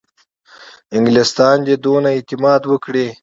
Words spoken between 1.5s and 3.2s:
دي دونه اعتماد وکړي.